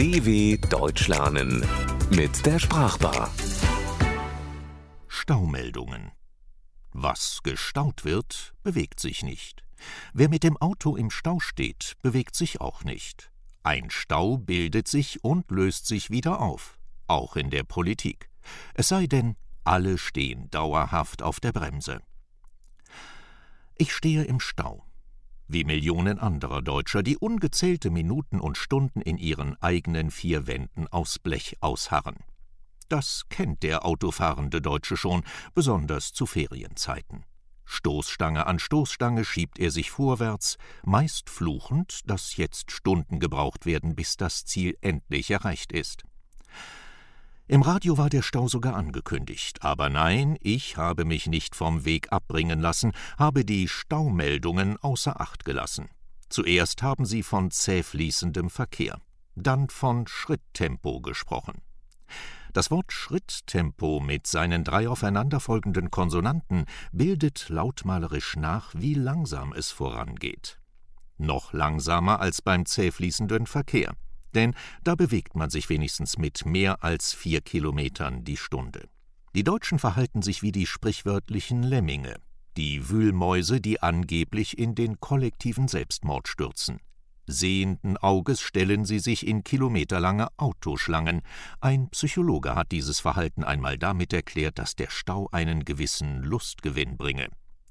[0.00, 1.62] DW Deutsch lernen
[2.08, 3.30] mit der Sprachbar.
[5.08, 6.12] Staumeldungen.
[6.92, 9.62] Was gestaut wird, bewegt sich nicht.
[10.14, 13.30] Wer mit dem Auto im Stau steht, bewegt sich auch nicht.
[13.62, 18.30] Ein Stau bildet sich und löst sich wieder auf, auch in der Politik.
[18.72, 22.00] Es sei denn, alle stehen dauerhaft auf der Bremse.
[23.76, 24.86] Ich stehe im Stau
[25.52, 31.18] wie Millionen anderer Deutscher, die ungezählte Minuten und Stunden in ihren eigenen vier Wänden aus
[31.18, 32.16] Blech ausharren.
[32.88, 35.22] Das kennt der autofahrende Deutsche schon,
[35.54, 37.24] besonders zu Ferienzeiten.
[37.64, 44.16] Stoßstange an Stoßstange schiebt er sich vorwärts, meist fluchend, dass jetzt Stunden gebraucht werden, bis
[44.16, 46.04] das Ziel endlich erreicht ist.
[47.50, 52.12] Im Radio war der Stau sogar angekündigt, aber nein, ich habe mich nicht vom Weg
[52.12, 55.88] abbringen lassen, habe die Staumeldungen außer Acht gelassen.
[56.28, 59.00] Zuerst haben sie von zähfließendem Verkehr,
[59.34, 61.60] dann von Schritttempo gesprochen.
[62.52, 70.60] Das Wort Schritttempo mit seinen drei aufeinanderfolgenden Konsonanten bildet lautmalerisch nach, wie langsam es vorangeht.
[71.18, 73.96] Noch langsamer als beim zähfließenden Verkehr
[74.34, 78.88] denn da bewegt man sich wenigstens mit mehr als vier Kilometern die Stunde.
[79.34, 82.16] Die Deutschen verhalten sich wie die sprichwörtlichen Lemminge,
[82.56, 86.80] die Wühlmäuse, die angeblich in den kollektiven Selbstmord stürzen.
[87.26, 91.22] Sehenden Auges stellen sie sich in kilometerlange Autoschlangen.
[91.60, 97.28] Ein Psychologe hat dieses Verhalten einmal damit erklärt, dass der Stau einen gewissen Lustgewinn bringe.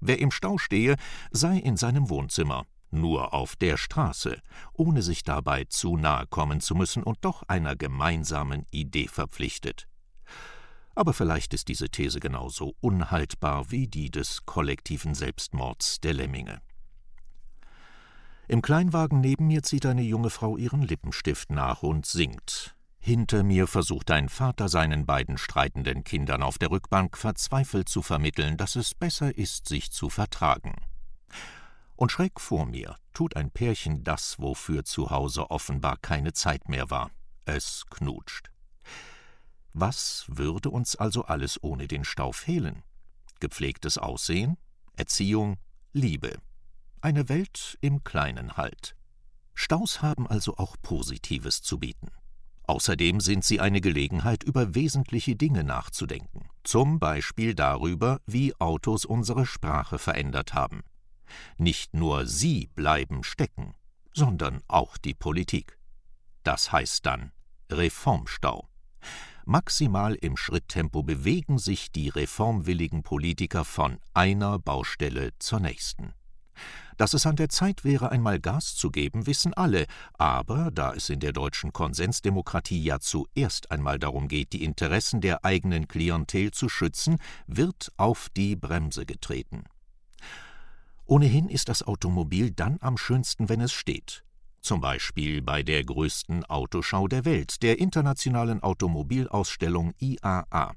[0.00, 0.96] Wer im Stau stehe,
[1.30, 4.40] sei in seinem Wohnzimmer, nur auf der Straße,
[4.72, 9.88] ohne sich dabei zu nahe kommen zu müssen und doch einer gemeinsamen Idee verpflichtet.
[10.94, 16.60] Aber vielleicht ist diese These genauso unhaltbar wie die des kollektiven Selbstmords der Lemminge.
[18.48, 22.76] Im Kleinwagen neben mir zieht eine junge Frau ihren Lippenstift nach und singt.
[22.98, 28.56] Hinter mir versucht ein Vater seinen beiden streitenden Kindern auf der Rückbank verzweifelt zu vermitteln,
[28.56, 30.74] dass es besser ist, sich zu vertragen.
[31.96, 36.90] Und schräg vor mir tut ein Pärchen das, wofür zu Hause offenbar keine Zeit mehr
[36.90, 37.10] war.
[37.44, 38.50] Es knutscht.
[39.72, 42.82] Was würde uns also alles ohne den Stau fehlen?
[43.40, 44.58] Gepflegtes Aussehen,
[44.96, 45.58] Erziehung,
[45.92, 46.38] Liebe.
[47.00, 48.94] Eine Welt im Kleinen Halt.
[49.54, 52.08] Staus haben also auch Positives zu bieten.
[52.64, 59.46] Außerdem sind sie eine Gelegenheit, über wesentliche Dinge nachzudenken, zum Beispiel darüber, wie Autos unsere
[59.46, 60.82] Sprache verändert haben.
[61.58, 63.74] Nicht nur sie bleiben stecken,
[64.12, 65.78] sondern auch die Politik.
[66.42, 67.32] Das heißt dann
[67.70, 68.68] Reformstau.
[69.44, 76.14] Maximal im Schritttempo bewegen sich die reformwilligen Politiker von einer Baustelle zur nächsten.
[76.96, 81.08] Dass es an der Zeit wäre, einmal Gas zu geben, wissen alle, aber da es
[81.08, 86.68] in der deutschen Konsensdemokratie ja zuerst einmal darum geht, die Interessen der eigenen Klientel zu
[86.68, 89.64] schützen, wird auf die Bremse getreten.
[91.12, 94.24] Ohnehin ist das Automobil dann am schönsten, wenn es steht.
[94.62, 100.72] Zum Beispiel bei der größten Autoschau der Welt, der Internationalen Automobilausstellung IAA.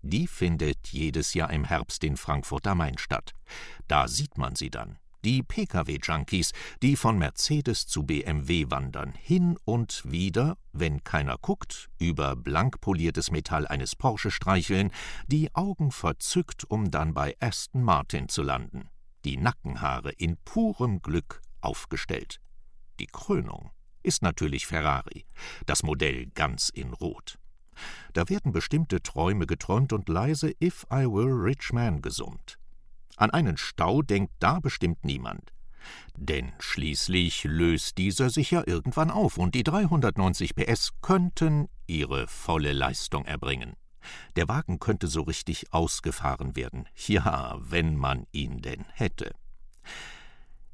[0.00, 3.32] Die findet jedes Jahr im Herbst in Frankfurt am Main statt.
[3.86, 4.96] Da sieht man sie dann.
[5.22, 6.52] Die Pkw-Junkies,
[6.82, 13.30] die von Mercedes zu BMW wandern, hin und wieder, wenn keiner guckt, über blank poliertes
[13.30, 14.90] Metall eines Porsche streicheln,
[15.26, 18.88] die Augen verzückt, um dann bei Aston Martin zu landen
[19.24, 22.40] die Nackenhaare in purem Glück aufgestellt.
[22.98, 23.70] Die Krönung
[24.02, 25.24] ist natürlich Ferrari,
[25.66, 27.38] das Modell ganz in Rot.
[28.12, 32.58] Da werden bestimmte Träume geträumt und leise If I Were Rich Man gesummt.
[33.16, 35.52] An einen Stau denkt da bestimmt niemand.
[36.16, 42.72] Denn schließlich löst dieser sich ja irgendwann auf und die 390 PS könnten ihre volle
[42.72, 43.74] Leistung erbringen.
[44.36, 49.32] Der Wagen könnte so richtig ausgefahren werden, ja, wenn man ihn denn hätte.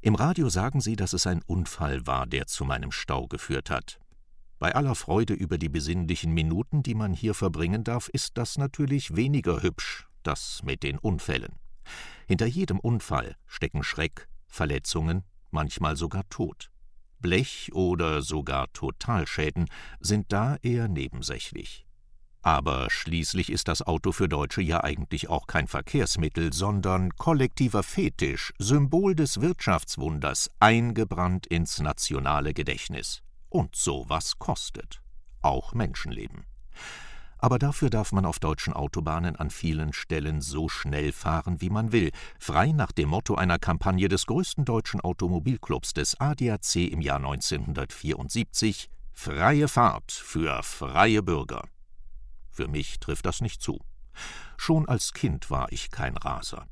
[0.01, 3.99] Im Radio sagen sie, dass es ein Unfall war, der zu meinem Stau geführt hat.
[4.57, 9.15] Bei aller Freude über die besinnlichen Minuten, die man hier verbringen darf, ist das natürlich
[9.15, 11.53] weniger hübsch, das mit den Unfällen.
[12.27, 16.71] Hinter jedem Unfall stecken Schreck, Verletzungen, manchmal sogar Tod.
[17.19, 19.67] Blech oder sogar Totalschäden
[19.99, 21.85] sind da eher nebensächlich.
[22.43, 28.51] Aber schließlich ist das Auto für Deutsche ja eigentlich auch kein Verkehrsmittel, sondern kollektiver Fetisch,
[28.57, 33.21] Symbol des Wirtschaftswunders, eingebrannt ins nationale Gedächtnis.
[33.49, 35.01] Und sowas kostet.
[35.41, 36.45] Auch Menschenleben.
[37.37, 41.91] Aber dafür darf man auf deutschen Autobahnen an vielen Stellen so schnell fahren, wie man
[41.91, 47.17] will, frei nach dem Motto einer Kampagne des größten deutschen Automobilclubs des ADAC im Jahr
[47.17, 51.63] 1974 Freie Fahrt für freie Bürger.
[52.51, 53.79] Für mich trifft das nicht zu.
[54.57, 56.67] Schon als Kind war ich kein Raser.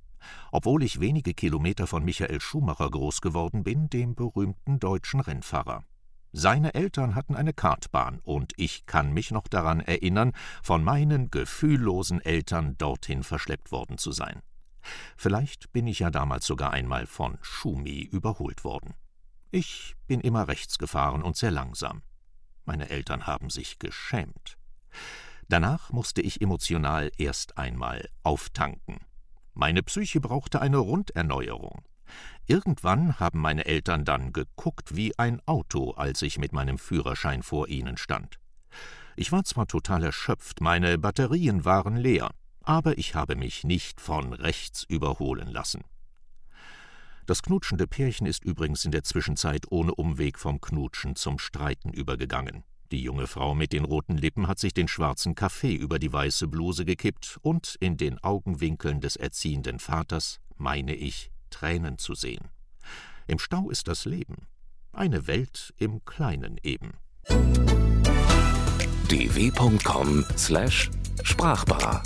[0.52, 5.86] Obwohl ich wenige Kilometer von Michael Schumacher groß geworden bin, dem berühmten deutschen Rennfahrer.
[6.32, 12.22] Seine Eltern hatten eine Kartbahn, und ich kann mich noch daran erinnern, von meinen gefühllosen
[12.22, 14.44] Eltern dorthin verschleppt worden zu sein.
[15.18, 18.94] Vielleicht bin ich ja damals sogar einmal von Schumi überholt worden.
[19.50, 22.04] Ich bin immer rechts gefahren und sehr langsam.
[22.66, 24.58] Meine Eltern haben sich geschämt.
[25.50, 29.00] Danach musste ich emotional erst einmal auftanken.
[29.56, 31.84] Meine Psyche brauchte eine Runderneuerung.
[32.46, 37.68] Irgendwann haben meine Eltern dann geguckt wie ein Auto, als ich mit meinem Führerschein vor
[37.68, 38.40] ihnen stand.
[39.16, 42.30] Ich war zwar total erschöpft, meine Batterien waren leer,
[42.62, 45.84] aber ich habe mich nicht von rechts überholen lassen.
[47.26, 52.64] Das knutschende Pärchen ist übrigens in der Zwischenzeit ohne Umweg vom Knutschen zum Streiten übergegangen.
[52.92, 56.48] Die junge Frau mit den roten Lippen hat sich den schwarzen Kaffee über die weiße
[56.48, 62.50] Bluse gekippt und in den Augenwinkeln des erziehenden Vaters, meine ich, Tränen zu sehen.
[63.28, 64.48] Im Stau ist das Leben.
[64.92, 66.94] Eine Welt im Kleinen eben.
[69.08, 72.02] dw.com/sprachbar